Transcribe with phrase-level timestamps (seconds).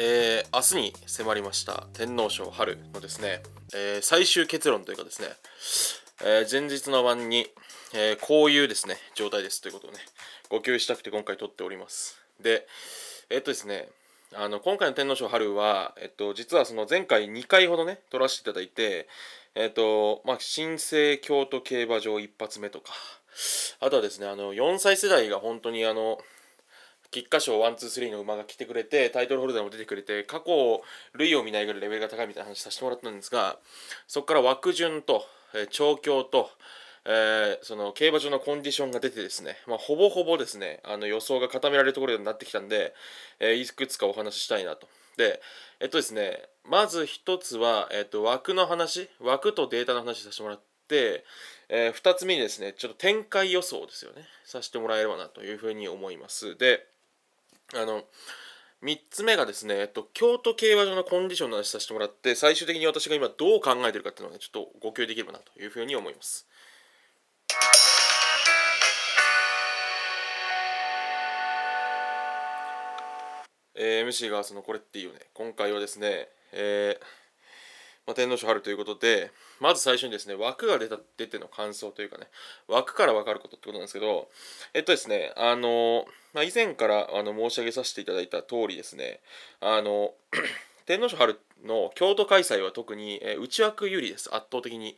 [0.00, 3.42] えー、明日に迫りました天皇賞春のですね、
[3.74, 5.26] えー、最終結論というかですね、
[6.24, 7.48] えー、前日の晩に、
[7.96, 9.98] えこういうですね、状態ですということをね、
[10.50, 12.16] ご共有したくて今回撮っております。
[12.40, 12.68] で、
[13.28, 13.88] えっとですね、
[14.36, 19.08] あの今回の天皇賞春は、えっと、実はその前回2回ほどね、撮らせていただいて、
[19.56, 22.92] えっと、まあ、新生京都競馬場一発目とか、
[23.80, 26.18] あとはですね、あの、4歳世代が本当にあの、
[27.10, 30.82] 菊花賞ワンツースリーの馬が来てくれてタイトルホルダーも出てくれて過去
[31.14, 33.58] 類を見ないぐらいレベルが高いみたいな話させてもらったんですが
[34.06, 35.24] そこから枠順と、
[35.70, 36.50] 調教と、
[37.04, 42.94] えー、その競馬場のコンディションが出てですね、まあ、ほぼほぼですねあの予想が固められるところになってきたんで、
[43.40, 44.88] えー、いくつかお話ししたいなと。
[45.16, 45.40] で
[45.80, 51.24] えっとですねまず一つは、えっと、枠の話枠とデータの話させてもらって、
[51.68, 56.86] えー、2つ目にですねちょっと展開予想ですよねさせてもらえればなというふうに思いますで
[57.74, 58.04] あの
[58.82, 66.46] 3つ目がですね、えっと、京都競馬場のコンディションの話させてもらって最終的に私が今どう考えてるかっていうのを、ね、ちょっとご共有できればなというふうに思います。
[73.74, 77.27] えー、MC がそのこれっていいよね今回はですね、えー
[78.08, 82.26] まあ、天皇賞春ということでまず最初にですね枠が出た出ての感想というかね
[82.66, 84.28] 枠から分かることってことなんですけど
[84.72, 89.20] えっとですねあのまあ、以前からあの申し上げさせていただいた通りですね
[89.60, 90.12] あの
[90.86, 94.96] 天皇賞春の京都開催は特に、えー、内枠有利です圧倒的に、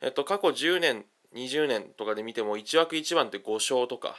[0.00, 1.04] えっと、過去10年
[1.36, 4.16] 20年とかで見ても1枠1番って5勝とか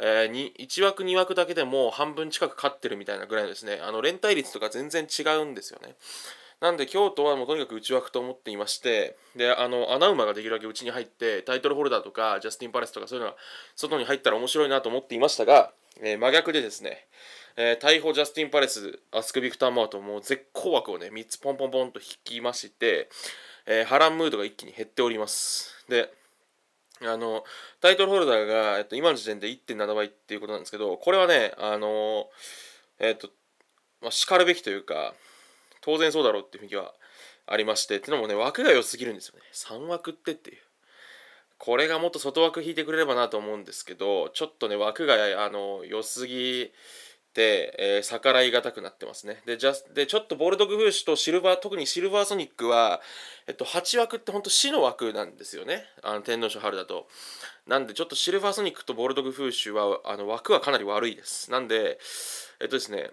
[0.00, 5.94] えー、1枠2枠だけでも半分近く勝ってるみたいなぐらいのですねあの連帯率とか全然違うんですよね。
[6.64, 13.36] なんで京都はもうとにかく内枠と思っていましてであの穴馬ができるだけ内に入ってタイトルホルダーとかジャスティン・パレスとかそういうのが
[13.76, 17.06] 外に入ったら面白いなと思っていましたが、えー、真逆でですね、
[17.58, 23.10] えー、大砲ジャスティン・パレスアスク・ビクター・マートもう絶好枠をね3つポンポンポンと引きまして、
[23.66, 25.84] えー、波乱ムードが一気に減っております。
[25.90, 26.10] で
[27.02, 27.44] あの
[27.82, 32.30] タイトルホルダーが、えっと、今の時点で1.7倍っていうことなんですけどこれはねあの
[33.00, 33.28] えっと
[34.00, 35.12] まあ、しかるべきというか
[35.84, 36.94] 当然そうだろうっていう雰囲気は
[37.46, 39.42] ありましてってのもね枠が良すぎるんですよね。
[39.52, 40.56] 3枠ってっていう。
[41.58, 45.14] これがもっと外枠引いてくれればなと思うんですけどちょっとね枠が
[45.44, 46.72] あの良すぎ
[47.32, 49.42] て、えー、逆らいがたくなってますね。
[49.44, 53.02] でじゃでちょっとボルドグフーシュとシルバー特にシルバーソニックは、
[53.46, 55.84] えっと、8枠ってほんと死の枠なんですよね。
[56.02, 57.08] あの天皇賞春だと。
[57.66, 61.50] なんでちょっとシルバーソニックとボルドグフーシュはあの枠はかなり悪いです。
[61.50, 61.98] なんで
[62.60, 63.10] えっとですね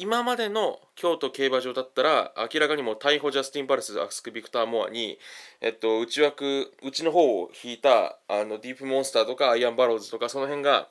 [0.00, 5.18] 今までの京都競馬場だったら明らかにも逮捕ジャスティン・パレスアスク・ビクター・モアに、
[5.60, 10.88] えっと、内枠内の方を引いたあのディープモンスターとかアイアン・バローズとかその辺が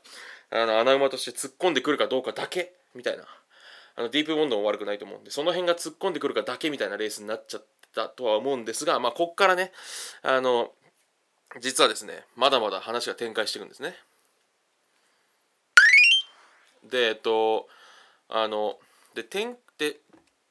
[0.51, 3.23] あの穴馬として突っ込んでくるかどうかだけみたいな。
[3.95, 9.73] あのディープボンドも悪くないと思うんでその辺が突っ込んでくるかだけみたいなレースになっちゃったとは思うんですがまあこっからね
[10.21, 10.71] あの
[11.59, 13.95] 実はですねまだまだ話が展開していくんですね。
[16.89, 17.67] でえっと
[18.29, 18.77] あの
[19.15, 19.97] で展で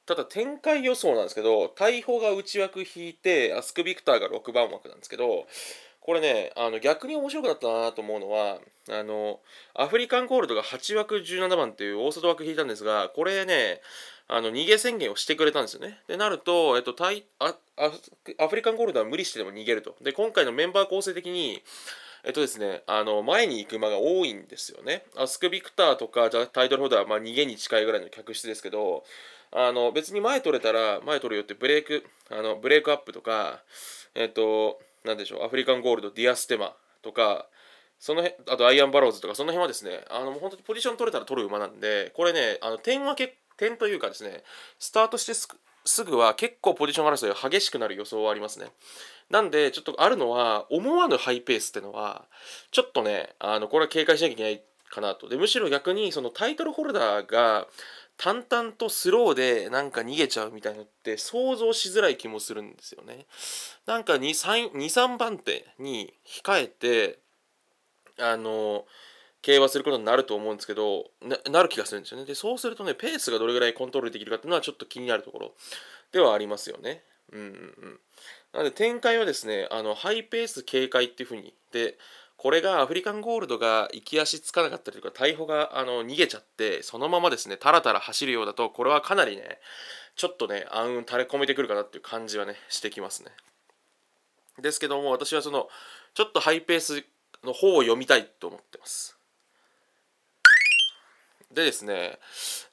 [0.07, 5.47] ただ展開予想なんですけど大砲が内枠引いてアスク・ビクターが6番枠なんですけど
[6.01, 8.59] これねあの逆に面白くなったなと思うのは
[8.91, 9.41] あの
[9.75, 13.83] アフリカンゴールドが8枠17番っていう大外枠引いたんですがこれね
[14.29, 16.01] あの逃げ宣言をしてくれたんですよね。
[16.07, 17.55] でなると、えっと、タイア
[18.39, 19.97] アフリカンゴールドは無理してでも逃げると。
[20.03, 21.63] で今回のメンバー構成的に
[22.29, 25.03] えっとですね、あの前に行く馬が多いんですよね。
[25.17, 29.03] アスクビクターとかタイトルホルダーはまあ逃げに近いぐらいの客室ですけど、
[29.51, 33.63] あの別に前取れたら前取るよってブレイクあのブレイクアップとか、
[34.15, 37.47] えっと、なでしょう、アフリカンゴールド、ディアスティマとか、
[37.99, 44.43] その辺あとアイアンバローズとかその辺はですねあの本当にポジション取れたら取る馬なんでこれねあの点はけ点というかですね
[44.79, 48.67] スタートしてすぐは結構ポジション争いが激しくなる予想はありますね
[49.31, 52.27] なんで、ちょっとあるのは、思わぬハイペースってのは、
[52.71, 55.29] ちょっとね、あの、これは警戒しなきゃいけないかなと。
[55.29, 57.67] で、むしろ逆に、そのタイトルホルダーが、
[58.19, 63.27] 淡々とスローでなんか逃げちゃうみたいなのって想像しづらい気もするんですよね。
[63.87, 67.21] なんか2、3番手に控えて、
[68.19, 68.87] あの、
[69.41, 72.27] 競馬することになると思うんですけどな、なる気がするんですよね。
[72.27, 75.55] で、そうするとね、ペースがどれぐらいコントロールできるかっていうのはちょっと気になるところ
[76.11, 77.05] ではありますよね。
[77.33, 77.51] うんうんう
[77.89, 78.01] ん。
[78.53, 81.55] なので展開はですね、あのハイペース警戒っていうふうに。
[81.73, 81.99] で、
[82.37, 89.59] これがアフリカンゴールドが行き足つかなかったりとか、逮捕があの逃げちゃって、そのままですね、タラタラ走るようだと、これはかなりね、
[90.17, 93.33] ちょっとね、暗雲垂れ込めてくるかなっていう感じはね、してきますね。
[94.61, 95.69] ですけども、私はその、
[96.15, 97.05] ちょっとハイペース
[97.45, 99.19] の方を読みたいと思ってます。
[101.53, 102.19] でですね、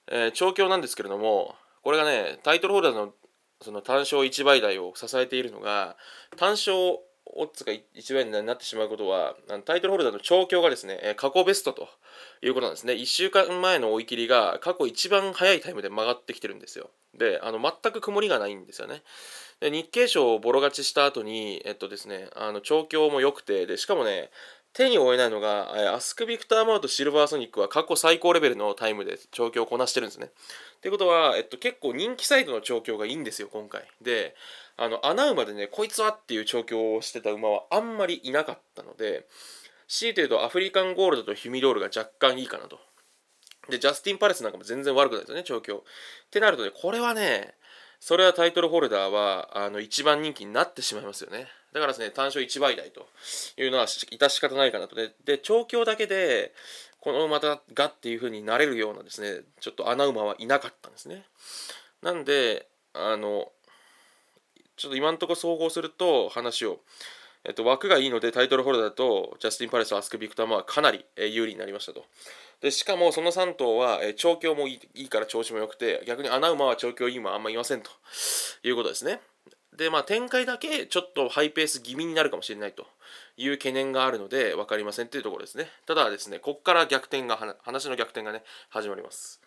[0.08, 3.14] えー、調教なんですけれども、これがねタイトルホルダーの
[3.66, 5.98] その単勝1倍台を支えているのが
[6.38, 6.74] 単勝
[7.38, 9.36] オッズが1倍になってしまうことは
[9.66, 11.90] タイトルホルダーの調教がですね過去ベストと
[12.44, 12.94] いうことなんですね。
[12.94, 16.92] 1週間前の追い切りが過去一番早いタイムで曲がってきてるんですよ。
[17.18, 19.02] であの全く曇りがないんですよね。
[19.60, 24.30] で日経賞をボロ勝ちした後にえっとですねあの調教も良くてでしかもね
[24.76, 30.26] 手に負えないのが、アスクビクター・マウとシルバーソニックは過去最高レベルのタイムで調教をこなしてるんですね。
[30.26, 33.88] ってことは、えっと、結構人気サイドの調教がいいんですよ、今回。
[34.02, 34.36] で、
[34.76, 39.26] あの、穴馬でね、こいつはっていう調教をしてた馬はあんまりいなかったので、
[39.88, 42.78] 強いて言うとアフリカンゴールドとヒュミロールが若干いいかなと。
[43.70, 45.86] で、ジャスティン・パレスなんかも全然悪くないですよね、調教。
[45.86, 47.56] ってなるとね、これはね、
[48.02, 51.48] それはタイトルホルダーはあの一番人気になってしまいますよね。
[51.76, 53.06] だからですね、単勝1倍台と
[53.58, 54.96] いうのは致し方ないかなと。
[54.96, 56.54] で、で調教だけで、
[57.02, 61.26] この馬がっていう風になれるようなですね、ちょっと穴馬はいなかったんですね。
[62.02, 63.52] なんで、あの、
[64.78, 66.80] ちょっと今のところ総合すると話を、
[67.44, 72.06] えっと、枠がいいのでタイトルホルダーとジャスティン・パレス、アスク・ビクターマはかなり有利になりましたと。
[72.62, 77.92] でしかもその3頭は、え調教もいいから調子も良くて逆に穴馬は調教いい馬あんまいませんと
[78.64, 79.20] いうことですね。
[79.78, 82.86] で、まあ、展開だけちょっとハイペース気味になるかもしれないと
[83.38, 85.68] いう懸念があるので分かりませんというところですね。
[85.86, 89.42] ただですね、ここから逆転が、話の逆転がね、始まります。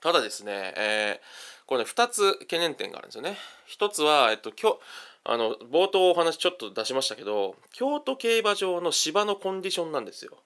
[0.00, 3.36] ただですね、えー、これね、2つ懸念点があるんですよね。
[3.68, 4.78] 1つは、えっと、今日、
[5.24, 10.36] あの、冒頭お話ちょっと出しましたけど、京都競馬場の芝のコンディションなんですよ。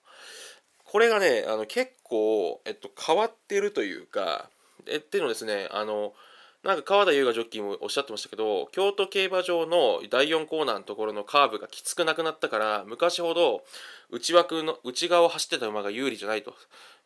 [0.84, 4.48] これがね、あの結構、えっと、変わってるというか、
[4.86, 6.14] えっていうのですね、あの、
[6.62, 13.62] なんか川田優雅ジョッキーもおっしゃってましたけど京都競馬場の第4コーナーのところのカーブがきつくなくなったから昔ほど
[14.10, 16.54] 内枠の内側を走ってた馬が有利じゃないと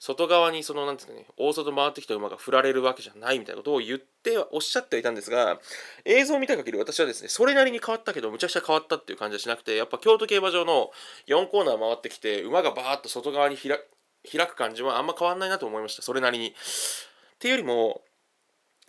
[0.01, 5.61] 外側にそのなんですかね大外回ってきた馬が振られるわけじゃないみたいなことを言っておっしゃってはいたんですが
[6.05, 10.91] 映像を見た限り私はですねそれなりに変わったけどむちゃくちゃ変わったっていう感じはしなくてやっぱ京都競馬場の
[11.29, 13.79] 4コーナー回ってきて馬がバーッと外側に開
[14.49, 16.49] く感じはあんま変わんないなと思いましたそれなりに。
[16.49, 16.53] っ
[17.39, 18.01] ていうよりも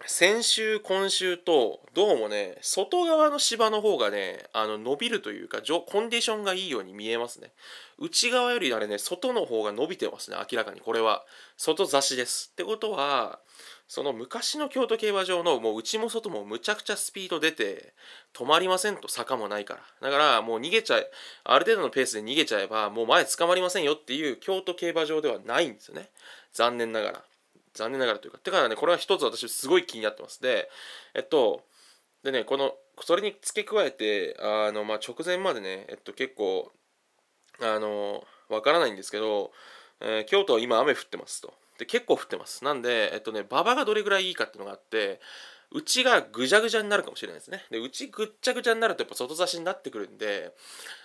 [0.03, 7.51] 先週今週とどうもね外側の芝の方がねあの伸びるというかコンディションがいいように見えますね。
[7.97, 10.81] 内側よりあれね外の方が伸びてますね明らかに。
[10.81, 11.23] これは
[11.57, 12.49] 外差しです。
[12.51, 13.39] ってことは
[13.87, 17.93] その昔の京都競馬場のもう内も外もむちゃくちゃスピード出て
[18.33, 20.09] 止まりませんと坂もないから。
[20.09, 21.09] だからもう逃げちゃえ
[21.45, 26.09] ある程度のペースで逃げちゃえばもう前捕まりませんよっていう京都競馬場ではないんですよね。
[26.53, 27.23] 残念ながら。
[27.75, 28.37] 残念ながらというか。
[28.39, 30.41] てからね、これは一つ私すごい気になってます。
[30.41, 30.69] で、
[31.13, 31.61] えっと、
[32.23, 36.71] でね、この、それに付け加えて、あの、まあ、直前までね、えっと、結構、
[37.61, 39.51] あの、わからないんですけど、
[40.01, 41.53] えー、京都は今雨降ってますと。
[41.77, 42.63] で、結構降ってます。
[42.63, 45.19] なんで、えっとね、馬場がどれぐらいいいかっていうのがあって、
[45.71, 47.63] 内がぐじゃぐじゃになるかもしれないですね。
[47.69, 50.53] で、内ぐっちゃぐちゃになるとやっぱ外差しになってくるんで、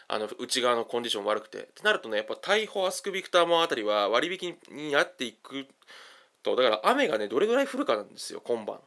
[0.07, 1.59] あの内側のコンディション悪くて。
[1.59, 5.67] ってなるとね、やっぱ大砲アスクビクターモンあたりは割引になっていく
[6.43, 8.79] とだから雨がねどれぐらい降るかなんですよ今晩。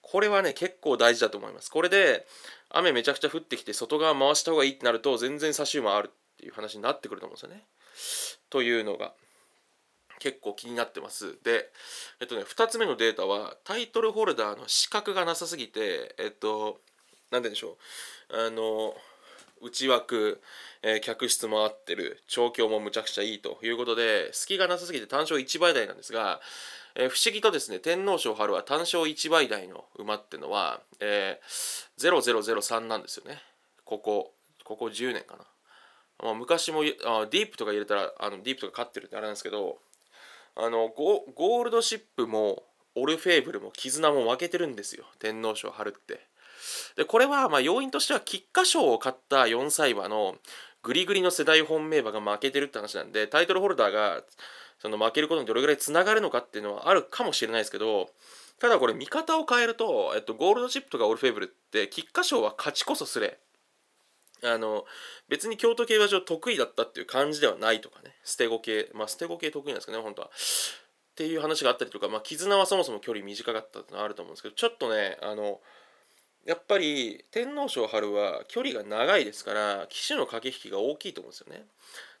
[0.00, 1.70] これはね結構大事だと思います。
[1.70, 2.26] これで
[2.70, 7.64] 雨めちゃくちゃ降ってきて外側回した方がいいってなると全然差し馬あるっていう話になってくると思うんですよね。
[8.50, 9.12] というのが
[10.18, 11.38] 結構気になってます。
[11.42, 11.70] で
[12.20, 16.80] えっとね2つ目のデータはタイトルホルダーの資格がなさすぎてえっと
[17.30, 17.76] 何て言うんでしょ
[18.30, 18.46] う。
[18.46, 18.94] あの
[19.62, 20.42] 内枠、
[20.82, 22.20] えー、客室も合ってる。
[22.26, 26.40] 調教もむちゃくちゃいいということで隙がなさすぎて単勝1倍台なんですが、
[26.94, 33.40] えー、不思議とですね天皇賞春は単勝1倍台の馬ってのは、えー、0003なんですよね。
[33.84, 34.32] ここ
[34.64, 35.44] ここ10年かな、
[36.22, 39.78] まあ、昔もあディープとか入れたらあのディープとか勝ってるってあれなんですけど
[40.56, 42.62] あのゴゴールドシップも
[42.94, 45.04] オルフェーブルも絆も負けてるんですよ。
[45.18, 46.31] 天皇賞春って。
[46.96, 50.36] でこれはま要因としては菊花賞を勝った4歳馬の
[50.82, 54.22] グリグリの世代本命馬が負けてるって話なんでタイトルホルダーが
[54.80, 58.10] その負けることにどれぐらいつながるのかっていうのはあるかもしれないですけど
[58.58, 63.38] ただこれ見方を変えると、えっと、ゴールドチップとかオールフェーブルって菊花賞は勝ちこそすれ
[64.44, 64.84] あの
[65.28, 70.28] 別に京都競馬場得意だったっていう感じではないとかね捨て子系まあ捨て子系得意なんですかね本当は。
[70.28, 75.60] っていう話があったりとか、まあ、絆はそもそも距離短かったってのはあると思うんですけどちょっとねあの
[76.46, 81.64] やっぱり天皇賞春は距離が長いですから騎手の駆け引きが大きいと思うんですよね。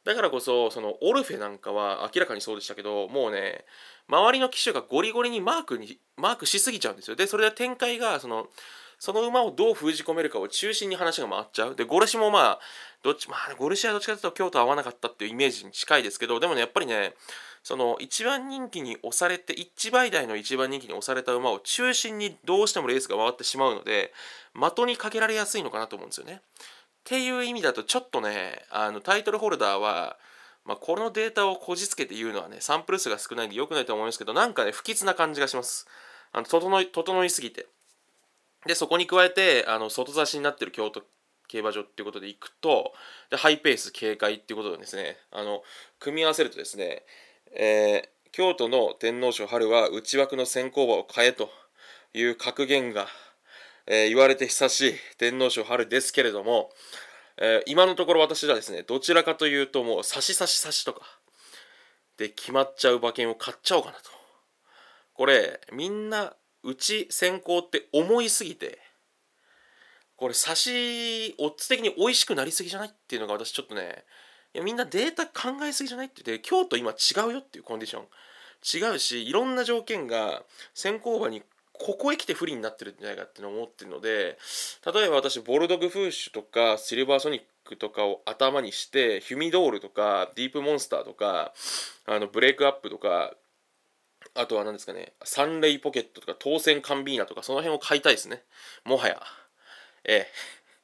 [0.04, 3.64] だからこそそのオルフェなんかは明らかにそうでしたけどもうね
[4.08, 7.16] 周りの騎手がゴリゴリにマークにマークしすぎちゃうんですよ。
[7.16, 8.48] でそれで展開がその
[9.02, 12.58] その馬をどう封じ込めるかを中心に話が回っちゃうでゴルシもまあ
[13.02, 17.14] どっちまあゴルシはどっちかというと京都合わなかったっていうイメージに近いですけどでもねやっぱりね
[17.64, 24.12] その一番人気に押されて一倍台の一番人気に押された馬を中心にどうしてもレースが回ってしまうので
[24.54, 26.34] 的にかけられやすいのかなと思うんですよね。
[26.34, 26.38] っ
[27.02, 30.16] ていう意味だとちょっとねあのタイトルホルダーは、
[30.64, 35.88] まあ、このデータをこじつけて言うのはねサンプル数が少ないんで良くないと思いますけどなんかね不吉な感じがします。
[36.30, 37.66] あの整い整いすぎて。
[38.66, 41.02] でそこに加えてあの外差しになってる京都
[41.48, 42.92] 競馬場っていうことでいくと
[43.30, 45.62] でハイペース警戒っていうことでですねあの
[45.98, 47.02] 組み合わせるとですね、
[47.54, 51.50] えー、京都の天皇賞春は内枠の先行馬を変えと
[52.14, 53.06] いう格言が、
[53.86, 56.70] えー、言われて久しい天皇賞春ですけれども、
[57.38, 61.00] えー、今のところ私はですねどちらかというともう差し差し差しとか
[62.16, 64.10] で決まっちゃう馬券を買っちゃおうかなと。
[65.14, 68.78] これみんなうち先行って思いすぎて
[70.16, 74.04] これ差しオッズ的に美味しくなりすぎじゃないっていうのが私ちょっとね
[74.54, 78.04] いやみんなデータ考えすぎじゃないって言って京都今違うよっていうコンディション。
[78.62, 81.42] 違うしいろんな条件が先行馬に
[81.72, 84.38] ここへ来て不利になってるんじゃないかって思ってるので
[84.94, 91.52] 例えば私ボルドグフーシュとかシルバーソニックとかを頭にしてヒュミドールとかディープモンスターとか
[92.06, 93.34] あのブレイクアップとか
[94.34, 98.42] あとは何ですかねサンレイポケットとか当選カンビーナとかその辺を買いたいですね。
[98.84, 99.22] もはや。
[100.04, 100.32] ええ。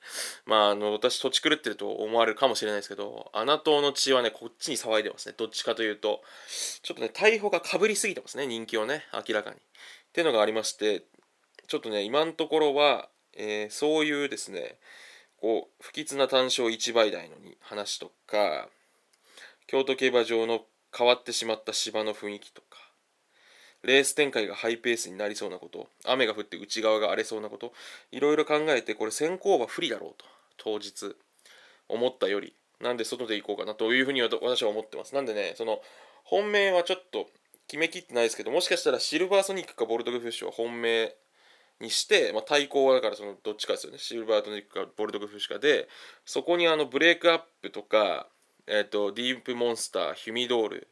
[0.47, 5.35] まあ、あの私土地狂ってると思われるかもしれないですけど穴党の血はねこっちに騒いでますね。
[5.37, 6.23] どっちかというと。
[6.83, 9.57] ちょっとね逮捕がかぶりすぎてますね人気をね明らかに。
[9.57, 9.61] っ
[10.13, 11.05] ていうのがありまして
[11.69, 14.79] ちょっとね今のところは、えー、そういうですね
[15.37, 18.69] こう不吉な単勝1倍台の話とか
[19.67, 20.65] 京都競馬場の
[20.97, 22.63] 変わってしまった芝の雰囲気と
[23.83, 27.73] レース展開がハイペースになりそうなこと雨が降って内側が荒れそうなこと
[28.11, 30.25] いろいろ考えてこれ先行馬不利だろうと
[30.57, 31.17] 当日
[31.89, 35.15] 思ったよりなんで外で行こうかなというふうに私は思ってます。
[35.15, 35.81] なんでねその
[36.25, 37.29] 本命はちょっと
[37.67, 41.15] 決めきってないですけどもしかしたらシルバーソニックかボルドグフッシュを本命
[41.81, 43.99] にして、まあ、対抗はだからそのどっちかですよね。
[43.99, 45.89] シルバーソニックかボルドグフッシュかで
[46.25, 48.27] そこにあのブレイクアップとか、
[48.67, 50.89] えーと、ディープモンスターヒュミドール、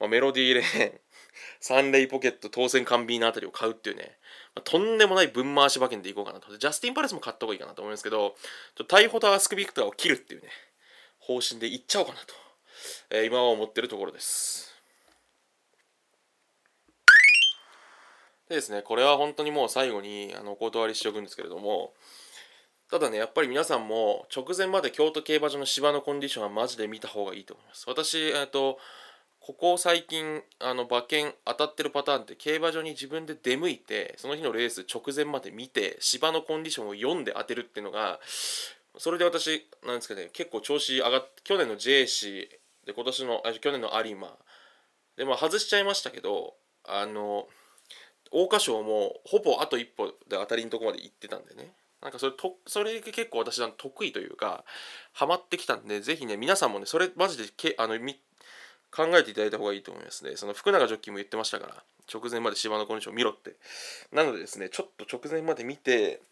[0.00, 1.00] まあ、メロディーレーン
[1.60, 4.16] サンレイポケット当選カンビーナあたりを買うっていうね、
[4.54, 6.56] まあ、とんでもない分回し馬券でいこうかなと。
[6.56, 8.36] ジャスティン・パレスも買った方がいいかなと思いますけど、
[8.88, 10.48] タイホタ・アスクビクターを切るっていうね、
[11.18, 12.34] 方針でいっちゃおうかなと、
[13.10, 14.74] えー、今は思ってるところです。
[18.48, 21.92] でですね、これは本当にもう最後にあのお断りしておくんですけれども、
[22.90, 27.84] ただね、やっぱり皆さんも直前まで京都競馬場の芝のコンディションはマジで見た方がいいと思います。
[27.88, 28.78] 私、えっと、
[29.46, 38.18] ここ最近あの馬券当たってるパターンって競馬場に自分で出向いてその日のレース直前まで見て芝のコンディションを読んで当てるっていうのが
[38.98, 42.48] それで私なんですかね結構調子上がって去年の JC
[42.86, 44.32] で今年のあ去年の有馬
[45.16, 47.46] でま外しちゃいましたけどあの
[48.32, 51.72] 桜花賞もほぼあと一歩で当たりのとこまで行ってたんでね。
[52.02, 54.64] なんかそれとそれ結構私は得意というか
[55.12, 57.98] ハマってきたんでぜひね皆さんもねそれマジでけあの
[58.96, 60.36] 考えていただいた方がいいと思いますね。
[60.36, 63.56] その福永ジョッキーも言ってましたから、直前まで芝のコンディション見ろって。
[64.10, 66.22] なのでですね、ちょっと直前まで見て、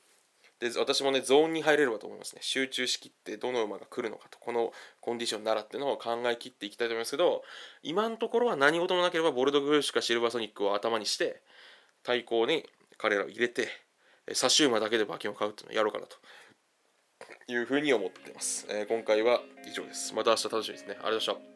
[0.60, 2.40] で私もね、ゾーンに入れればと思いますね。
[2.42, 7.42] 集中しきってどの馬が来るのかと、このコンディションならっていうのを考えきっていきたいと思いますけど、
[7.82, 11.42] 今のところは何事もなければボルドグルーシュかシルバーソニックを頭にして、
[12.02, 12.66] 対抗に
[12.96, 13.68] 彼らを入れて、
[14.32, 16.16] 差し馬だけで馬券を買うっていうのをやろうかなと
[17.52, 18.66] いうふうに思っています。
[18.70, 20.14] えー、今回は以上です。
[20.14, 20.92] また明日楽しみですね。
[20.92, 21.53] ありがとうございました。